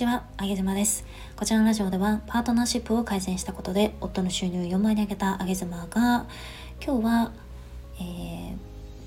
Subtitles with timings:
[0.00, 1.04] ちは、あげずまです。
[1.36, 6.26] こちらのラジオでは、パートナーシップを改善したことで、夫の収入を4倍に上げたあげずまが、
[6.82, 7.32] 今日は、
[7.98, 8.56] えー、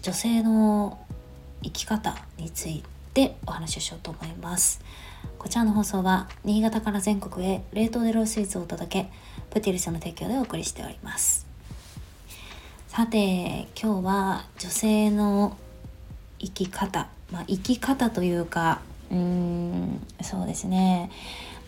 [0.03, 0.99] 女性の
[1.63, 2.83] 生き方につい
[3.15, 4.81] てお話をしようと思います。
[5.39, 9.09] こちらの放送は、新潟から全国へ冷凍でロースイーツをお届け、
[9.49, 11.47] プティルスの提供でお送りしております。
[12.89, 15.57] さて、今日は女性の
[16.37, 18.81] 生き方、まあ、生き方というか、
[19.13, 21.11] うーんそうですね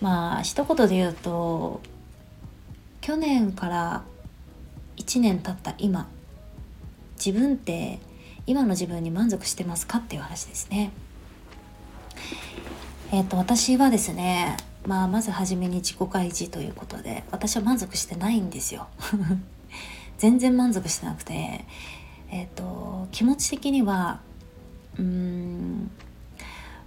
[0.02, 1.82] まあ一言で言うと
[3.02, 4.04] 去年から
[4.98, 6.08] 1年経った今
[7.24, 8.00] 自分って
[8.48, 10.92] 今の自分に満足してますかっていう話ですね。
[13.12, 18.88] えっ、ー、と私はですねまあまず初めに自己開示ということで私は満足してないんですよ。
[20.18, 21.66] 全然満足してなくて
[22.32, 24.20] えっ、ー、と気持ち的には
[24.98, 25.92] うーん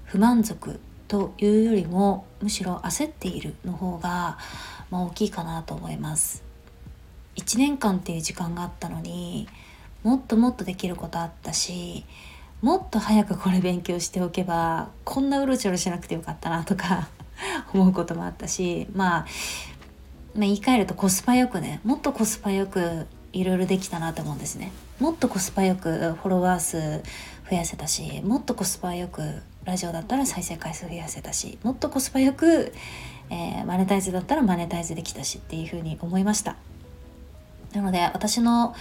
[0.09, 4.39] 不満足というよりもむしろ焦っているの方が、
[4.91, 6.43] まあ、大きいかなと思います。
[7.37, 9.49] 1年間っていう時間があったのに
[10.03, 12.05] もっともっとできることあったし
[12.63, 17.09] もっと早くこれ勉強しておけばこんなうろちょろしなくてよかったなとか
[17.73, 19.27] 思うこともあったし、まあ、まあ
[20.41, 24.73] 言い換えるとコスパよくねもっとコスパよくいろいろできたなと思うんですね。
[24.99, 27.03] もっとコスパよくフォロワー数
[27.49, 32.73] 増やせたしもっとコスパよくラジオだったら再生回数増やせたしもっとコスパよく、
[33.29, 36.57] えー、マネタイズだったらマネタイズできたしっていうふうに思いました。
[37.75, 38.75] なので私の、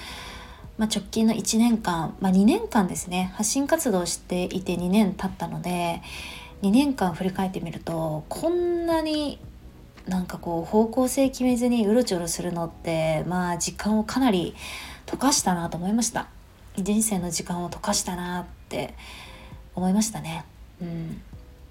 [0.77, 6.01] まあ、直近の1年間、まあ、2年間ですね発信活動していて2年経ったので
[6.61, 9.39] 2年間振り返ってみるとこんなに
[10.07, 14.55] なんかこう方向性決めずにうろちょろするのってまあ時間をかなり
[15.05, 16.29] 溶かしたなと思いました。
[16.77, 18.93] 人生の時間を溶かしたなって
[19.75, 20.45] 思いましたね
[20.81, 21.21] うん、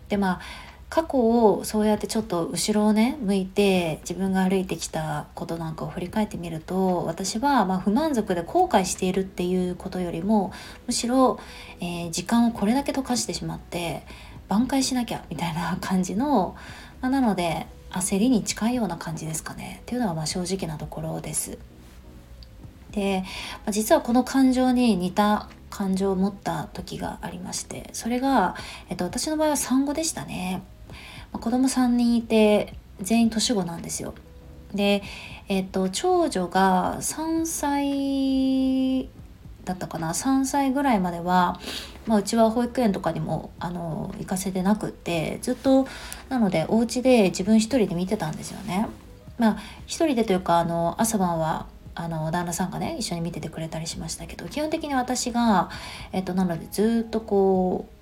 [0.08, 0.40] でまあ
[0.88, 10.52] 過去をそうやってちょっと後ろをね向いて自分が歩いてきたことなんかを振り返ってみると私はま不満足で後悔しているっていうことよりも
[10.86, 11.40] むしろ、
[11.80, 14.06] えー、時間をこれだけ溶かしてしまって
[14.48, 16.56] 挽回しなきゃみたいな感じの、
[17.00, 21.58] まあ、なので焦りに近いような感じですかねっていうのはま正直なところです。
[22.92, 23.24] で、
[23.70, 28.56] 実はこの感情に似た感情を持った時がありましてそれが、
[28.88, 30.62] えっと、私の場合は産後でしたね、
[31.32, 34.14] まあ、子供3人いて全員年子なんですよ。
[34.74, 35.02] で、
[35.48, 39.08] えっと、長女が3歳
[39.64, 40.10] だったかな。
[40.10, 41.60] 3歳ぐらいまでは、
[42.06, 45.86] まあ、うちは保育園とかにもあの行かせてなくってずっと
[46.28, 48.88] なのでお家で自分一人で見てたんですよね。
[49.38, 51.66] まあ一人でというかあの朝晩は
[51.96, 55.70] あの旦那さんがね一緒に見ててくれたりしましたけど基本的に私が、
[56.12, 57.96] えっと、なのでずっとこう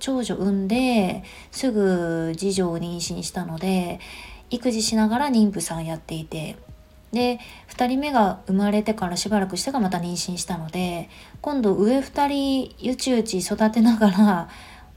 [0.00, 1.22] 長女産んで
[1.52, 4.00] すぐ次女を妊娠したので
[4.50, 6.56] 育児しながら妊婦さんやっていて
[7.12, 7.38] で
[7.68, 11.08] 2人目が生まれてからしばらくしてからまた妊娠したので
[11.40, 14.48] 今度上2人ゆちゆち育てながら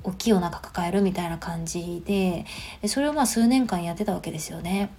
[0.03, 2.46] 大きいお腹抱えるみたいな感じで
[2.88, 4.90] それをまあ数年間やってたわけですよね。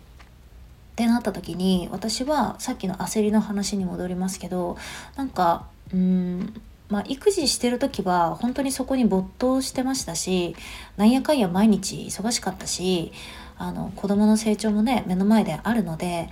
[0.96, 4.78] ってなった時に私はさっきの焦りの話に戻りますけど
[5.16, 10.54] なんかうんまあ、育児してる時は本当にそこに没頭してましたし
[10.96, 13.12] なんやかんや毎日忙しかったし
[13.58, 16.28] あの子供の成長もね目の前であるので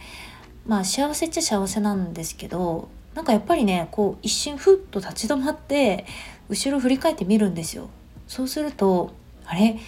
[0.66, 6.06] まあ幸せっちゃ幸せなんですけどなんかやっぱりねこう一瞬ふっと立ち止まって
[6.48, 7.88] 後ろ振り返ってみるんですよ。
[8.28, 9.12] そうすると
[9.46, 9.78] あれ？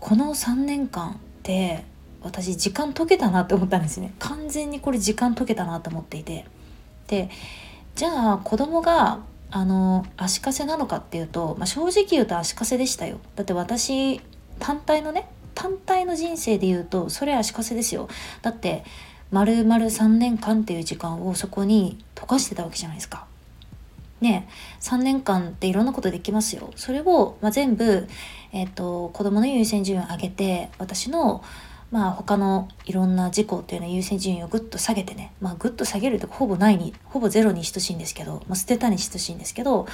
[0.00, 1.84] この3年間って
[2.22, 4.14] 私時間解けたなって思ったんですね。
[4.18, 6.46] 完全にこれ時間解けたなと思っていて。
[7.06, 7.30] で
[7.94, 13.20] じゃあ子供があの足かせなのかっていうと、まあ、正直言うと足かせでしたよ。
[13.36, 14.20] だって私
[14.58, 18.08] 単体のね単体の人生で言うとそれ足かせですよ。
[18.42, 18.84] だって
[19.30, 23.26] 丸々3年間っていう時間をそこに溶かしてたわけじゃないですか。
[24.20, 24.48] ね
[24.80, 26.70] 3年間っていろんなことできますよ。
[26.76, 28.08] それを、まあ、全部、
[28.52, 31.42] えーと、と子供の優先順位を上げて私の
[31.90, 39.86] まあ他のいろんな事項っていうのは優先順位をぐっと下げてね、まあぐっと下げるとほぼないに、ほぼゼロに等しいんですけど、まあ、捨てたに等しいんですけど、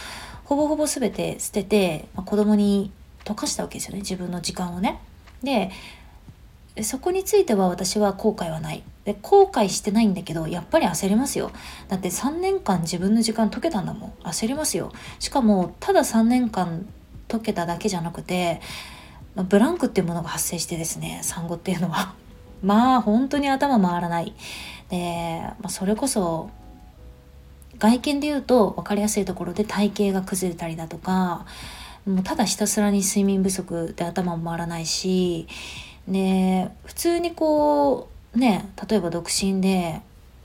[0.44, 2.90] ほぼほぼ全て捨てて、まあ、子供に
[3.24, 5.00] 溶かしたわけですよね、自分の時間をね。
[5.42, 5.70] で、
[6.82, 8.82] そこについては私は後悔はない。
[9.04, 11.50] で、後悔してないんだけど、やっぱり焦りますよ。
[11.88, 14.12] だって3年間自分の時間解けたんだもん。
[14.22, 14.90] 焦りますよ。
[15.18, 16.86] しかも、ただ3年間
[17.28, 18.60] 解けただけじゃなくて、
[19.34, 22.14] まあ、ブランクっていうものが発生してですね産後っていうのは。
[22.62, 24.34] まあ本当に頭回らない。
[24.88, 26.50] で、まあ、それこそ
[27.78, 31.46] 外見で言うと分かりやすいところで体型が崩れたりだとか
[32.06, 35.48] もうただひたすらに睡眠不足で頭も回らないし
[36.06, 40.00] ね普通にこうね例えば独身で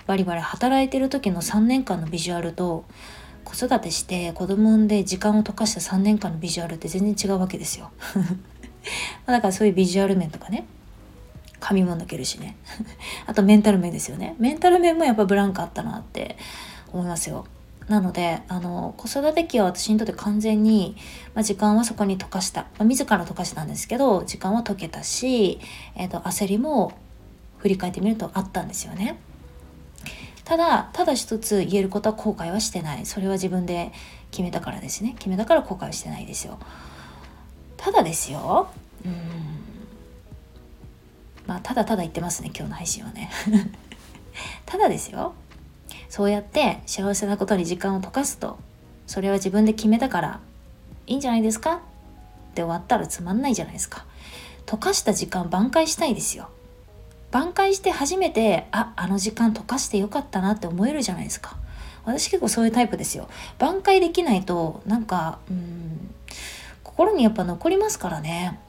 [0.07, 2.86] バリバリ働いてる時の3年間のビジュアルと
[3.44, 7.92] 子育てして子供産んで時間を溶かした3年間のビジュアルって全然違うわけですよ。
[9.25, 10.66] だからそういうビジュアル面とかね。
[11.60, 12.56] 髪も抜けるしね。
[13.25, 14.36] あとメンタル面ですよね。
[14.39, 16.38] メンタル面もやっぱブランクあったなって
[16.94, 17.45] 思いますよ。
[17.88, 20.98] なのであの子育て期は私にとって完全に、
[21.34, 25.60] まあ、時間はそこに溶かした、まあ、自ら溶かしたんですけど時間は溶けたし、
[25.95, 26.92] えーと、焦りも
[27.60, 29.18] 振り返ってみるとあったんですよね。
[30.44, 33.06] ただただ一つ言えることは後悔はしてない。
[33.06, 33.92] それは自分で
[34.31, 35.16] 決めたからですね。
[35.18, 36.60] 決めたから後悔はしてないですよ。
[37.77, 38.68] ただですよ。
[39.06, 39.13] うん。
[41.45, 43.29] まあただただ言ってますね今日の配信はね。
[44.65, 45.33] ただですよ。
[46.09, 48.57] そうやって幸せなことに時間を溶かすと
[49.07, 50.39] それは自分で決めたから
[51.06, 51.75] いいんじゃないですか？
[51.75, 51.79] っ
[52.53, 54.06] て終わったらつまんないじゃないですか。
[54.65, 56.50] 溶かした時間挽回したいですよ。
[57.31, 61.56] 挽回して初めてああの時間溶かしてよかったなって思えるじゃないですか。
[62.06, 63.27] 私結構そういうタイプですよ。
[63.59, 66.13] 挽回できないとなんかうん
[66.97, 68.59] 心にやっぱ残りますからね。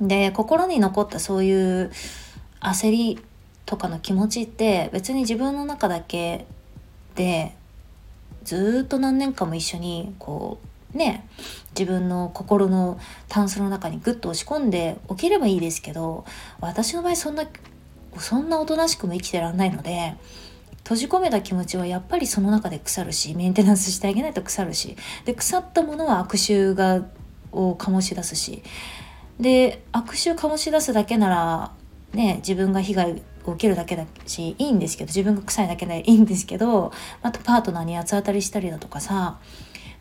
[0.00, 1.90] で心に残ったそういう
[2.60, 3.18] 焦り
[3.64, 6.46] とかの気持ちって別に自分の中だけ
[7.16, 7.56] で
[8.44, 10.60] ずっと何年間も一緒にこ
[10.94, 11.26] うね
[11.76, 16.24] 自分の心のタンスの中にグッと押し込んでおければいいですけど
[16.60, 17.48] 私の場合そんな
[18.18, 20.14] そんなおとなしくも生きてらんないので
[20.84, 27.02] 閉じ込めた気持ちはやっぱりその中で腐るしメンテナンスしてあげないと腐るしで腐ったものは悪臭が
[27.56, 28.62] を醸し出すし
[29.40, 31.72] で悪臭醸し出すだけなら
[32.12, 36.92] ね自分が被害を受けるだけだしいいんですけど自分が臭いだけでいいんですけど
[37.22, 39.38] あとパートナーに八つ当たりしたりだとかさ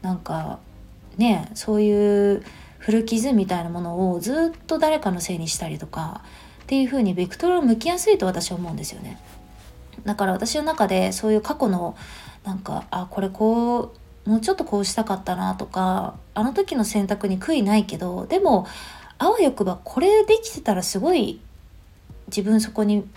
[0.01, 0.59] なんか
[1.17, 2.43] ねそういう
[2.79, 6.21] 古傷みたいなものをずっと誰かのせいにしたりとか
[6.63, 9.19] っていう風にベクトルを向きやすいと私は思うんですよね。
[10.03, 11.95] だから私の中でそういう過去の
[12.43, 13.91] なんかあこれこう
[14.25, 18.67] もうちょっとこうしたかったなとかあの時の選択に悔いないけどでも
[19.17, 21.39] あわよくばこれできてたらすごい
[22.27, 23.07] 自分そこに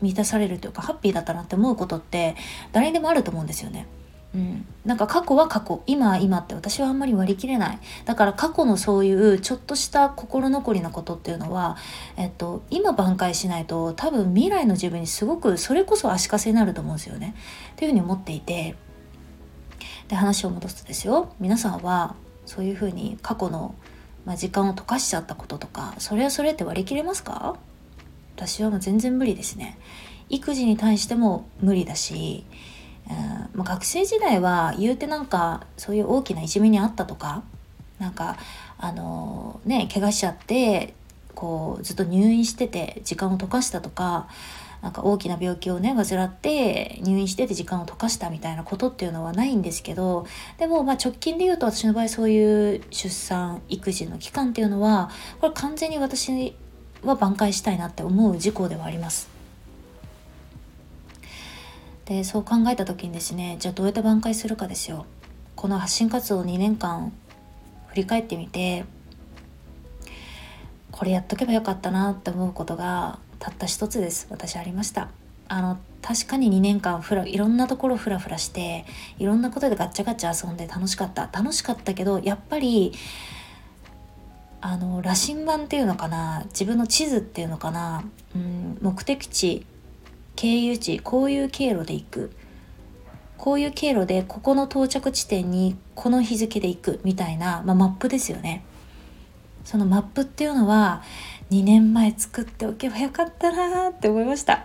[0.00, 2.36] 満たされるというかハッピーだったなって思うことって
[2.72, 3.86] 誰にでもあると思うんですよね。
[4.34, 7.78] うん、なんか過去は過去今は今って私はあんまり割り切れない。
[8.04, 11.76] だから過去のそういうちょっとした心残りなことっていうのは、
[12.16, 17.34] えっと、今挽回しないと多分未来の自分にすごくそれこそ足かせになると思うんですよね。
[17.72, 18.74] っていうふうに思っていて。
[20.12, 21.32] で話を戻すとですよ。
[21.40, 22.14] 皆さんは
[22.44, 23.74] そういうふうに過去の、
[24.26, 27.56] まあ、時間を溶かしちゃったこととかそれはそれって割り切れますか？
[28.36, 29.78] 私はもう全然無理ですね。
[30.28, 32.44] 育児に対しても無理だし、
[33.08, 37.42] うんまあ、学生時代は言うてなんかそういう大きないじめにあったとか
[37.98, 38.36] なんか
[38.76, 40.92] あのー、ね怪我しちゃって
[41.34, 44.28] こうずっと入院してて時間を溶かしたとか
[44.82, 50.26] なんか大きな病気をね患って入院してて時間を溶かしたみたいなことっていうのはないんですけど
[50.58, 56.54] でもまあ直近で言うと私の場合そういう出産育児の期間っていうのはこれ完全に私
[57.04, 59.30] は挽回したいなって思う事項ではあります。
[62.04, 65.06] でそう考えた時にですねじゃあどうやって挽回するかですよ。
[65.54, 67.12] この発信活動2年間
[67.86, 68.84] 振り返ってみて
[70.90, 74.28] これやっとけばよかったなって思うことがたった一つです。
[74.30, 75.08] 私ありました。
[75.48, 78.86] あの確かに2年間ふらいろんなところフラフラして
[79.18, 81.28] いろんなことでガッチャガチャ遊んで楽しかった。
[81.32, 82.92] 楽しかったけどやっぱり
[84.60, 88.04] あの羅針盤っていうのかな自分の地図っていうのかな、
[88.36, 89.66] うん、目的地
[90.36, 92.30] 経由地こういう経路で行く。
[93.38, 98.64] こういう経路でここの到着地点にこの日付で行くみたいな、まあ、マップですよね。
[99.64, 101.02] そのマップっていうのは
[101.52, 104.64] 2年前作っておけばよかったなって思いました。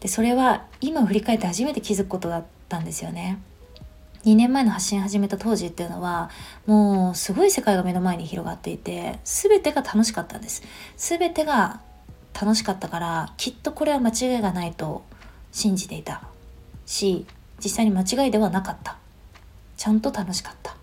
[0.00, 3.40] でそれは今振り返って初めて気づくことだったんですよね。
[4.26, 6.28] 2年前の発信始めた当時っていうのは
[6.66, 10.62] もうすごい世界が目の前に広がっていて全てが楽しかったんです。
[10.98, 11.80] 全てが
[12.38, 15.02] 楽しかったからきっとこれは間違いがないと
[15.50, 16.28] 信じていた。
[16.84, 17.24] し
[17.62, 18.98] 実際に間違いではなかった。
[19.78, 20.76] ちゃんと楽しかった。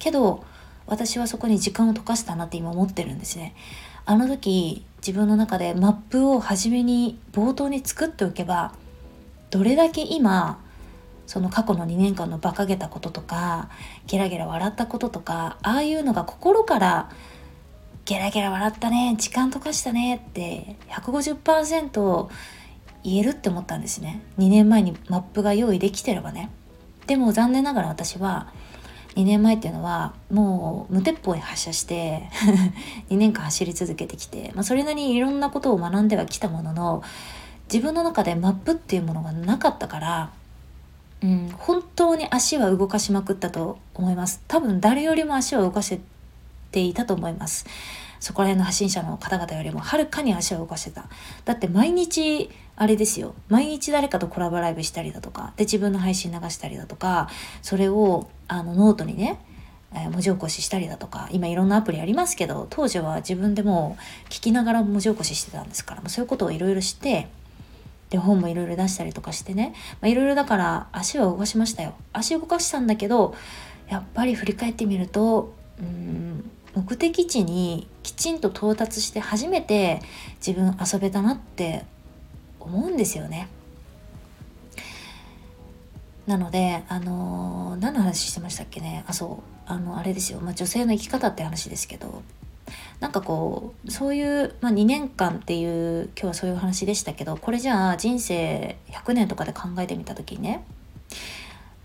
[0.00, 0.44] けど
[0.86, 3.54] 私はそこに時間を溶かしたなって今思ってるんですね。
[4.06, 8.72] あの時自分の中でマップを初めに冒頭に作っておけば
[9.50, 10.60] どれだけ今
[11.26, 13.70] その過去の2年間の馬鹿げたこととか
[14.06, 17.10] ゲラゲラ笑ったこととかああいうのが心から
[18.04, 22.28] ゲラゲラ笑ったね時間溶かしたねって150%
[23.04, 24.22] 言えるって思ったんですね。
[24.38, 26.50] 2年前にマップが用意できてればね。
[27.06, 28.50] でも残念ながら私は
[29.16, 32.28] 2年前っていうのはもう無鉄砲に発射して
[33.10, 37.02] 2年間走り続けてきて、まあ、それなりにいろんなことを学んではきたものの
[37.72, 40.30] 自分の中でマップっていうものがなかったから、
[41.22, 44.42] うん、本当に足は動かしまくったと思います。
[44.48, 45.98] 多分誰よりも足を動かし
[46.72, 47.66] ていたと思います。
[48.24, 51.10] そこら辺の発信者の方々よりもはるかに足を動かしてた。
[51.44, 53.34] だって毎日あれですよ。
[53.50, 55.52] 毎日誰かとコラボライブしたりだとか。
[55.58, 57.28] で自分の配信流したりだとか。
[57.60, 59.44] それをあのノートにね
[59.94, 61.28] え文字起こししたりだとか。
[61.32, 63.98] 今いろんなアプリありますけど当時は自分でも
[64.30, 66.08] 聞きながら文字起こししてたんですから。
[66.08, 67.28] そういうことをいろいろして
[68.08, 69.74] で本もいろいろ出したりとかしてね。
[70.02, 71.92] いろいろだから足は動かしましたよ。
[72.14, 73.34] 足動かしたんだけど
[73.90, 80.00] やっぱり振り返ってみるとうん目的地にきちんと到達して初めて
[80.44, 81.84] 自分遊べたなって
[82.60, 83.48] 思うんですよね。
[86.26, 89.04] なのであのー、何の話してましたっけね？
[89.06, 89.54] あそう。
[89.66, 92.22] あのあれですよ、まあ、女性の生き方って話ですけど。
[93.00, 100.64] なんかこうそういう、まあ、2年間っていう今日はそういう話でしたけどこれじゃあ人生100年とかで考えてみた時にね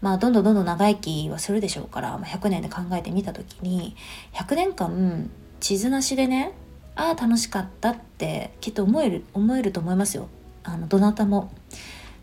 [0.01, 3.95] まあどんどんどんどん長生きはするでしょうから、まあ、100年で考えてみた時に
[4.33, 5.29] 100年間
[5.59, 6.53] 地図なしでね
[6.95, 10.27] ああ楽しかったってきっと思える思えると思いますよ。
[10.63, 11.51] あのどなたも。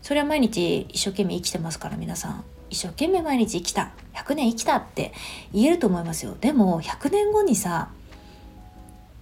[0.01, 2.43] それは毎日一生懸命生きてますから皆さん。
[2.69, 3.91] 一生懸命毎日生きた。
[4.13, 5.13] 100年生きたって
[5.53, 6.37] 言えると思いますよ。
[6.39, 7.89] でも100年後にさ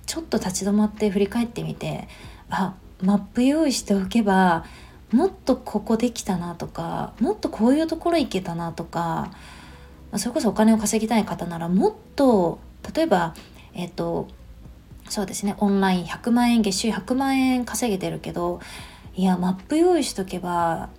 [0.06, 2.08] ちょっと立ち止まって振り返ってみて
[2.50, 4.66] あマップ用意しておけば
[5.16, 9.32] もっとここできたなとかもっとこういうところ行けたなとか
[10.18, 12.60] それこそお金を稼ぎたい方ならもっと
[12.94, 13.34] 例えば
[13.74, 14.28] えっ、と
[15.10, 18.60] そうですねオンライン100万円月収100万円稼げてるけど
[19.16, 20.90] いやマップ用意しとけば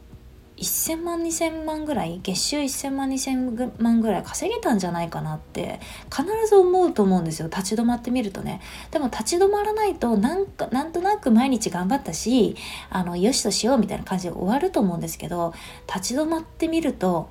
[0.57, 7.49] 1000万2000万ぐらい月収1000万2000万ぐらい稼げたんじゃないかなって必ず思うと思うんですよ。
[7.49, 8.63] 立ち止まってみるとね。
[8.91, 12.57] でも立ち止まらないとなんかなんとなく毎日頑張ったし
[12.89, 15.53] あのよしとしようみたいな感じで終わると思うんですけど
[15.87, 17.29] 立ち止まってみると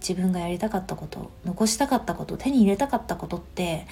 [0.00, 3.86] 自分がやりたかったこと残したかったこと手に入れたかったことって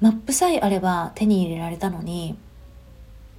[0.00, 2.36] マップさえあれば手に入れられたのに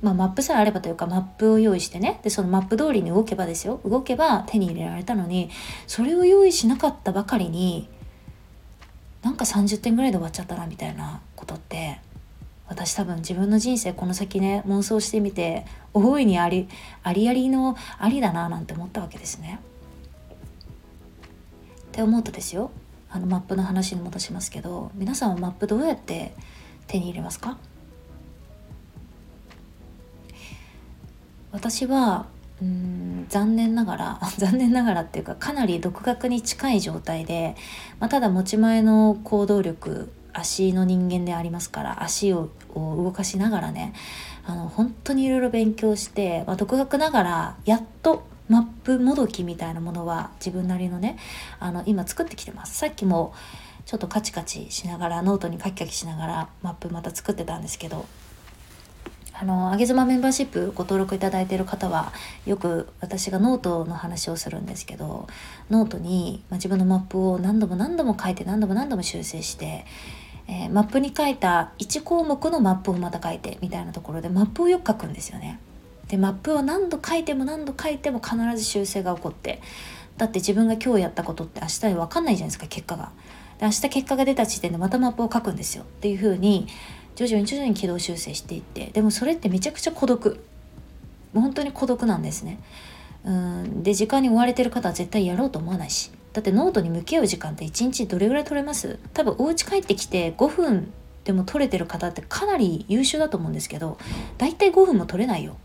[0.02, 2.20] まあ、マップさえあればというかマップを用意してね。
[2.24, 3.80] でそのマップ通りに動けばですよ。
[3.84, 5.50] 動けば手に入れられたのに
[5.88, 7.90] それを用意しなかったばかりに
[9.24, 12.00] なんか30点ぐらいで終わっちゃったなみたいなことって
[12.68, 16.68] 私多分自分の人生この先ね妄想してみて大いにあり
[17.02, 19.60] ありありのありだななんて思ったわけですね。
[21.88, 22.70] って思うとですよ。
[23.10, 26.36] あのマップの話に戻しますけど皆さんはマップどうやって
[26.86, 27.58] 手に入れますか？
[31.52, 32.26] 私は
[32.62, 37.56] うん残念ながら 残念ながらっていうかかなり独学に近い状態で、
[38.00, 43.94] まあ、ただ持ち前の行動力足の人間でありますから足を動かしながらね
[44.46, 51.18] あの本当にいろいろ勉強して、まあ、独学ながらやっとマップもどきみたいなものは自分なりのね
[51.60, 52.78] あの今作ってきてます。
[52.78, 53.34] さっきも
[53.86, 58.06] ちょっとカチカチしながらノートにカキカキしながらマップまた作ってたんですけど
[59.40, 62.12] あの、あげ妻メンバーシップご登録いただいている方は、
[62.48, 65.28] よく私がノートの話をするんですけど、
[65.70, 69.86] ノートに、ま、自分のマップを何度も何度も書いて何度も何度も修正して、
[70.48, 75.60] えー、マップに書いた1項目のマップをまた書いてみたいなところでマップをよく書くんですよね。
[76.08, 79.62] で、マップを何度書いても何度書いても必ず修正が起こって、
[80.18, 83.12] だって自分が今日やったことって明日に分かんないじゃないですか、結果が。
[83.60, 85.84] で、明日結果が出た時点でまたマップを書くんですよ。
[85.84, 86.68] っていう風に、
[87.18, 90.40] 徐々に徐々に軌道修正していってでもそれってめちゃくちゃ孤独。
[91.34, 92.60] 本当に孤独なんですね。
[93.26, 93.84] うん。
[93.84, 96.12] で時間に追われてる方は絶対やろうと思わないし。
[96.34, 99.00] だってノートに向き合う時間って1日どれぐらい取れます？
[99.16, 100.94] 多分お家帰ってきて5分
[101.24, 103.98] でも取れてる方ってかなり優秀だと思うんですけど
[104.38, 105.58] 大体5分も取れないよ。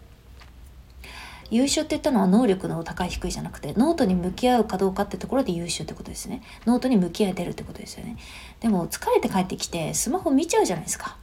[1.50, 6.42] 優秀って言ったのは能力の高い低いじゃなくてノートに向き合うかどうかってところで優秀ってことですね。
[6.66, 8.16] ノートに向き合えてるってことですよね。
[8.60, 11.18] でも疲れて帰ってきてスマホ見ちゃうじゃないですか。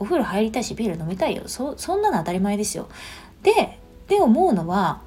[0.00, 1.42] お風呂入りたいしビール飲みたいよ。
[1.46, 2.88] そそんなの当たり前ですよ。
[3.42, 3.78] で
[4.08, 5.02] で思うのは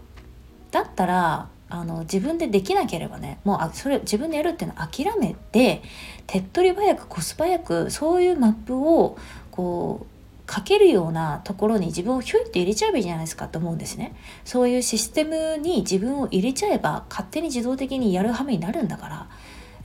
[0.72, 5.82] だったらあの自分でできなければねもうあそれ自分でやるっていうのを諦めて
[6.28, 9.18] 手っ取り早くコスパ早くそういうマップを
[9.52, 10.06] こ
[10.48, 14.16] う書けるようなところに自分をひょいって入れちゃえばいいじゃないですかと思うんですね。
[14.46, 19.28] そういうシステムに自分を入れちゃえば勝手に自動的にやるはめになるんだから。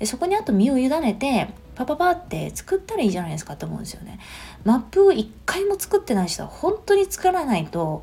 [0.06, 1.48] そこにあと身を委ねて
[1.78, 4.18] パパパって作ったらいいじゃないですかって思うんですよね。
[4.64, 8.02] マップを一回も作ってない人は本当に作らないと、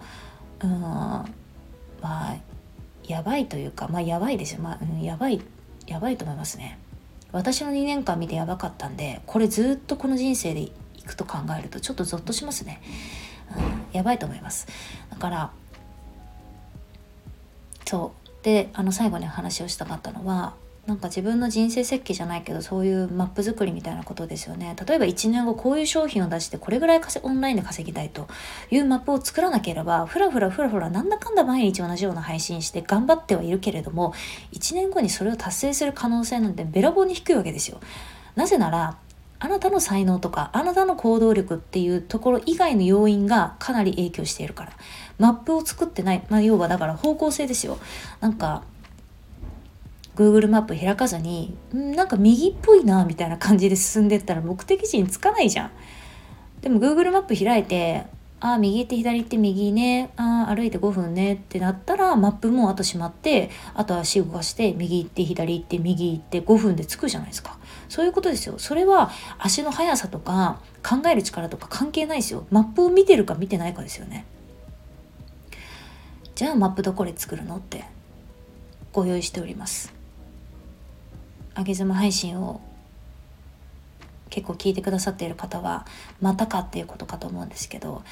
[0.64, 1.26] うん、ま
[2.02, 2.36] あ、
[3.06, 4.62] やばいというか、まあ、やばいですよ。
[4.62, 5.42] まあ、うん、やばい、
[5.88, 6.80] やばいと思いますね。
[7.36, 10.72] 私の2年間見てやばかったんでこれずっとこの人生でい
[11.06, 12.82] くと考えるとちょっとゾッとしますね、
[13.58, 14.68] うん、やばいと思います
[15.10, 15.52] だから
[17.86, 20.54] そうであの最後に話をしたかったのは
[20.86, 24.76] なんか自分の人生設計じゃないけどそういうマップ作りみたいなことですよね。
[24.88, 28.28] 例えば1年後こういう商品を出してこれぐらいオンラインで稼ぎたいと
[28.70, 34.14] いうマップを作らなければふらふらふらふらなんだかんだ毎日同じような配信して頑張ってはいるけれども
[34.54, 37.80] 1年後にそれを達成する可能性なんてべらぼうに低いわけですよ。
[38.36, 38.98] なぜなら
[39.40, 44.74] あなたの才能とかあなたの行動力っていうところ以外の要因がかなり影響しているから。
[45.18, 47.78] マップを作ってない、まあ、要はだから方向性ですよ。
[48.20, 48.64] なんか
[50.16, 55.72] Google マップ開かずになんか右っぽいなみたいな感じで進んでったら目的地に着かないじゃん。
[56.62, 58.06] でも Google マップ開いて
[58.40, 67.58] ああ右行って左行って右ねああ歩いて5分ねってなったらマップもあと閉まってあと足動かして右行って左行って右行って5分で着くじゃないですか。
[67.90, 68.56] そういうことですよ。
[68.58, 72.46] それは足の速さとか考える力とか関係ないですよ。
[72.52, 74.26] マップを見てるか見てないかですよね。
[76.36, 77.86] じゃあマップどこで作るのって
[78.92, 79.94] ご用意しております。
[81.58, 82.62] 上げ妻配信を
[84.30, 85.86] 結構聞いてくださっている方は
[86.22, 88.04] またかっていうことかと思うんですけど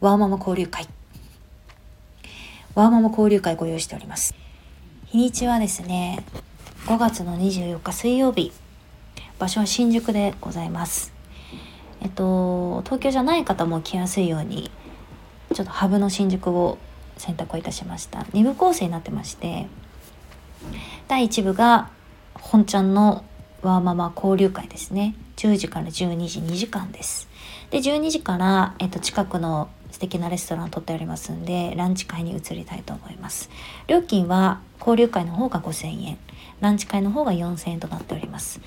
[0.00, 0.88] ワーママ交流会。
[2.74, 4.34] ワーママ交流会ご用意しております。
[5.06, 6.24] 日にちはですね
[6.86, 8.52] 5月の24日水曜日。
[9.38, 11.12] 場所は新宿でございます。
[12.00, 14.70] えっと東京じゃない方も来やすいように
[15.54, 16.78] ちょっとハブの新宿を
[17.18, 18.20] 選択をいたしました。
[18.20, 19.66] 2部構成になってまして
[21.08, 21.90] 第1部が
[22.42, 23.24] 本ちゃんの
[23.62, 25.14] ワーママ交流会ですね。
[25.36, 27.28] 10時から12時2時間です。
[27.70, 33.48] で12時から、えっと、近くの素敵なレストランを取っておりますんでランチ会に移りたいと思います。
[33.86, 36.18] 料金は交流会の方が5000円。
[36.60, 38.60] ランチ会の方が4000円となっております、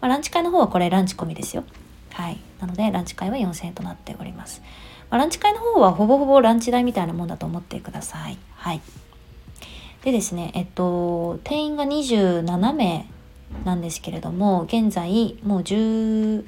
[0.00, 1.64] まあ、ランチ会の方はこれランチ込みですよ。
[2.12, 2.38] はい。
[2.60, 4.62] なのでランチ会は4000円となっております。
[5.10, 8.38] まあ、ランチ会の方はほぼほぼランチ代みたいなもんだと思ってください。
[8.54, 8.80] はい。
[10.06, 13.06] でですね、えっと、定員が27名
[13.64, 16.44] なんですけれども、現在もう10、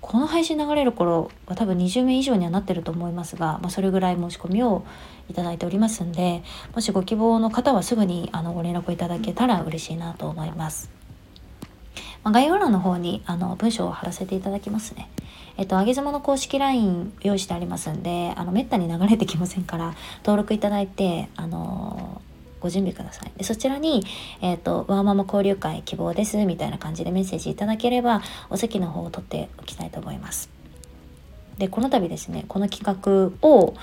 [0.00, 4.84] この配信流れる頃は多分20名以上にはなってると思いますが、まあ、それぐらい申し込みを
[5.30, 6.42] いただいておりますんで、
[6.74, 10.90] もしご希望の方はすぐにあのご連絡いただけたら嬉しいなと思います。
[12.24, 15.08] まあ、概要欄の方にあの文章を貼らせていただきますね。
[15.58, 22.20] えっと、あげ妻の公式 LINE 用意してありますんで、あの、めったに流れてきませんから、登録いただいて、あの
[22.66, 23.32] ご準備ください。
[23.38, 24.04] でそちらに、
[24.42, 30.50] えっ、と、ワーママ交流会希望です、みたいな感じでメッセージいただければ、お席の方を取っておきたいと思います。
[31.58, 32.84] で、この度ですね、この企
[33.40, 33.74] 画を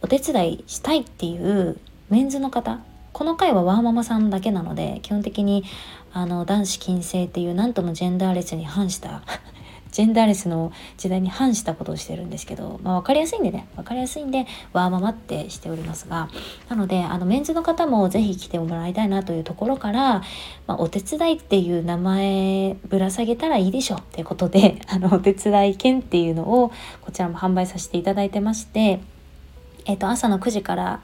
[0.00, 2.80] お手伝いしたいっていうメンズの方、
[3.12, 5.64] この回はワーママさんだけなので、基本的に
[6.14, 9.22] あの男子禁制っていう何ともジェンダーレスに反した
[9.92, 16.28] ジェンダーレスの時代に反したことをしてるんですけど、まあ、分かりやすいんでね分かりやすいんでワーママってしておりますが
[16.68, 20.22] なのであのメンズの方も是非来てもらいたいなというところから、
[20.66, 29.00] まあ、お手伝いっていう名前ぶら下げたらいいでしょっていうことで あのお手伝い券っていうのをこちらも販売させていただいてまして、
[29.84, 31.00] えっ、ー、と朝の9時から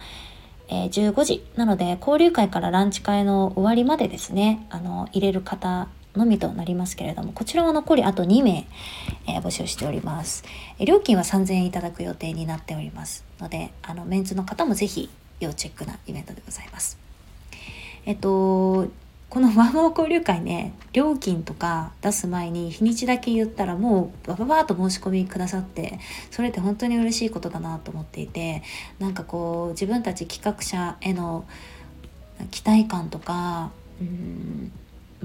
[0.70, 8.66] えー、15時なので交流会からランチ会の終わりまでですねあの入れる方のみとなりますけれども、こちらは残りあと2名、
[9.27, 10.44] えー、募集しております。
[10.79, 16.99] え料金は3000円いただく予定になっておりますので、あの、メンズの方もぜひ要チェックなイベントでございます。
[18.07, 18.88] えっと、
[19.31, 25.99] このワンモー交流会ね、料金とか出す前に日にちだけ言ったらもうバババーと申し込みくださって、
[26.31, 28.62] それって本当に嬉しいことだなと思っていて、
[28.99, 31.44] なんかこう自分たち企画者への
[32.51, 34.73] 期待感とか、うん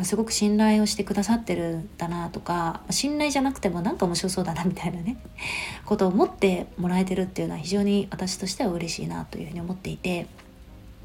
[0.02, 5.18] すごく信頼をしてくださってるんだなとか信頼じゃなくてもなんか面白そうだなみたいなね
[5.86, 10.28] ことを思ってもらえてるっていうのは非常に私としては嬉しいなというふうに思っていて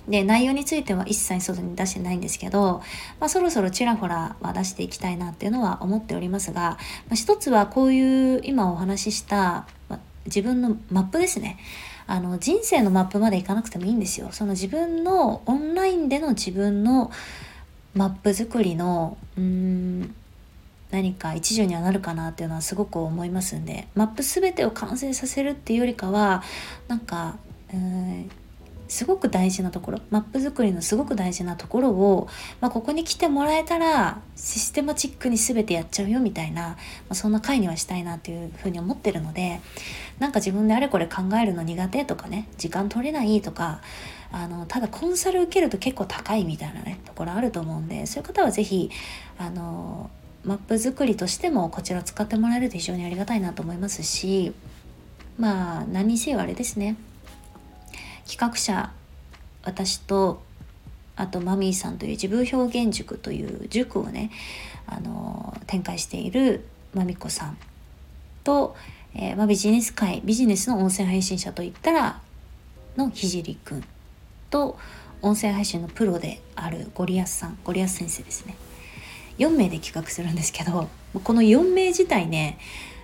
[0.09, 2.83] で内容については一切外に出してないんですけど、
[3.20, 6.79] まあ、そろそろちらほらは出していきたいなっていうのは思っておりますが、ま
[7.12, 11.59] あ、一つはこういう今お話しした、まあ、自分のマップですね。
[12.07, 14.29] あの人生のマップまでいかなくてもいいんですよ。
[14.33, 17.11] その自分のオンラインでの自分の
[17.99, 20.15] マップ作りのうん
[20.93, 26.45] 何か一助にはなるかなっていうのはすごく思いますんでマップ全てを完成させるっていうよりかは
[26.87, 27.39] なんか
[27.75, 28.31] うん
[28.88, 32.29] すごく大事なところマップ作りのすごく大事なところを、
[32.61, 36.77] まあ、ここに来てもらえたらシステマチックに全てやっちゃうよみたいな、ま
[37.11, 39.61] あ、そんな回にはしたいなっていうふうに思ってるので
[40.18, 43.83] なんか自分であれこれ考えるの苦手とかね時間取れないとか
[44.33, 48.90] あのただコンサル受けると結構高いみたいなねところあると思うんでそういう方は是非
[49.38, 50.11] あの
[50.44, 54.53] マップ作りとしてもこちら使ってもらえると非常にありがたいなと思いますし
[55.38, 56.96] まあ何にせよあれですね。
[58.29, 58.93] 企画者
[59.64, 60.43] 私と
[61.17, 64.31] あとマミーさんという自分表現塾という塾をね
[64.87, 66.64] あの展開している
[66.95, 67.59] まみこさん
[68.45, 68.77] と、
[69.14, 72.21] えー、まあ、ビジネス界ビジネスの音声配信者といったら
[72.97, 73.85] のひじりくん
[74.51, 74.79] と
[75.23, 78.57] 音声配信のプロであるゴリアスさんゴリアス先生ですね。
[79.38, 80.88] 4名で企画するんですけど
[81.23, 82.59] この4名自体ね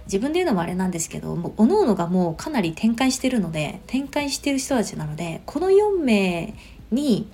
[0.07, 6.55] 自分で言うのもあれなんですけどもう各々がもうかなり展開してるので展開してる人たちなのでこの4名
[6.91, 7.29] に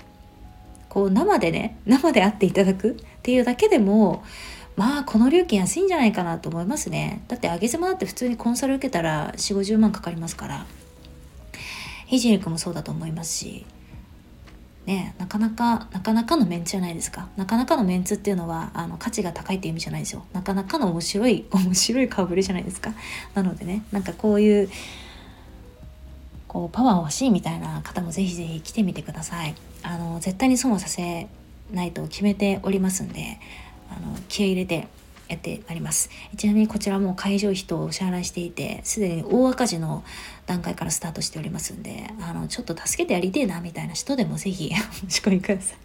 [0.89, 4.25] こう生でね生で会っていただくっていうだけでも
[4.77, 7.23] まあこの料金安いんじゃないかなと思いますね。
[7.29, 10.67] だって上げ妻だって普通にコンサル受けたら4 5 0万かかりますから。
[12.07, 13.67] ひじりくんもそうだと思いますし。
[14.91, 17.29] ねなかなかなかなかのメンツじゃないですか。
[17.37, 20.25] なかなかのメンツっていうのはあの価値が高いっていう意味じゃないですよ。
[20.33, 22.93] なかなかの面白い 面白い顔ぶれじゃないですか。
[23.35, 24.69] なのでねなんかこういう
[26.49, 29.55] こうパワー欲しいみたいな方もぜひぜひ来てみてください。
[29.83, 31.29] あの絶対に損をさせ
[31.73, 33.39] ないと決めておりますんで
[33.89, 34.89] あの気合い入れて
[35.31, 36.11] やってまいります。
[36.37, 40.03] ちなみにこちらも会場費とお支払いしていてすでに大赤字の
[40.47, 44.73] 段階からスタートしておりますんであのちょっと助けてやりてえなみたいな人でもぜひ
[45.07, 45.79] お仕込みください。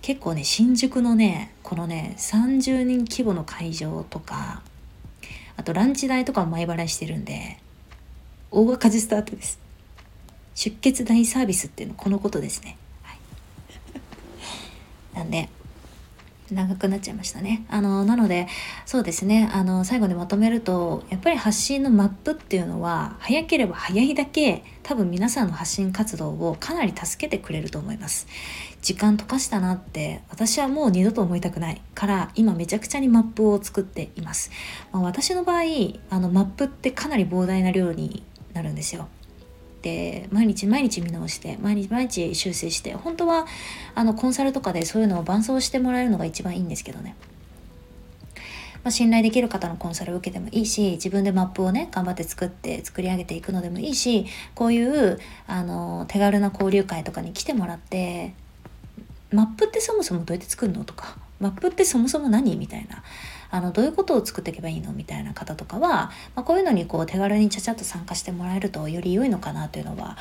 [0.00, 4.62] 結構ね新宿のねこのね30人規模の会場とか
[5.58, 7.58] あとランチ代とかも前払いしてるんで
[8.50, 9.58] 大赤字スタートです。
[10.54, 13.18] 出血大サービスっていうのこのことですね、はい、
[15.14, 15.50] なんで
[16.50, 17.64] 長くなっちゃいましたね。
[17.68, 18.46] あのなので
[18.84, 28.26] そうですねあの最後にまとめるとやっぱり発信のマップっていうのは早ければ早いだけ多分皆さんの発信活動をかなり助けてくれると思います。
[28.82, 34.50] 時間溶かしたなって私はもう二度と思いたくないから今めちゃくちゃにマップを作っています。
[34.92, 35.62] まあ、私の場合
[36.10, 38.22] あのマップってかなり膨大な量に
[38.54, 39.08] なるんですよ。
[39.86, 43.46] て毎日毎日見直して毎日毎日修正して本当は
[43.94, 47.14] あのコンサルとかでそういうのを伴走してもらえるのが一番いいんですけどね。
[48.82, 55.18] まあ、信頼できる方のコンサルを受けてもいいし自分でマップをね頑張って作って作り上げていくのでもいいしこういう
[55.48, 58.34] あの手軽な交流会とかに来てもらって
[59.32, 63.02] マップってそもそもどうやって作るのとかマップってそもそも何みたいな
[63.50, 64.92] あのどういうことを作っていけばいいの？
[64.92, 70.16] みたいな方とかは、まあ、こういうのにこう手軽にちゃちゃっと参加してもらえるとより良いのかなというのは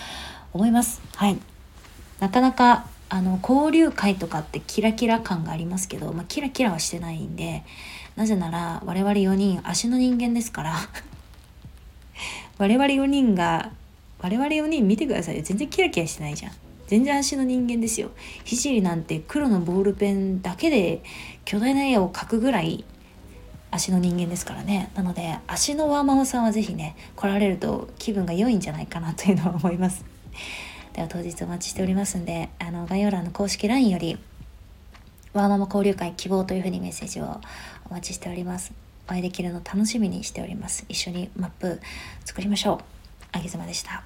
[0.53, 1.01] 思います。
[1.15, 1.37] はい、
[2.19, 7.63] なかなかあの交流会とかってキラキラ感がありますけど、まあ、キラキラはしてないんで
[8.15, 10.75] なぜなら我々4人足の人間ですから
[12.57, 13.71] 我々4人が
[14.19, 15.43] 我々4人見てくださいよ。
[15.43, 16.51] 全然キラキラしてないじゃん。
[16.87, 18.11] 全然足の人間ですよ。
[18.45, 21.03] 聖なんて黒のボールペンだけで
[21.43, 22.85] 巨大な絵を描くぐらい
[23.75, 24.89] 足の人間ですからね。
[24.95, 30.03] なので足のワーマンさんは是非ね来られると気分が良いんじゃないかなというのは思います。
[30.93, 34.17] では当日お待ちしておりますんであの概要欄の公式 LINE より
[35.33, 37.41] ワーママ交流会希望というふうにメッセージを
[37.89, 38.71] お待ちしております。
[39.07, 40.85] お会いできるの楽しみにしております。
[40.87, 41.81] 一緒にマップ
[42.23, 42.79] 作りましょう。
[43.33, 44.03] あげずまでした。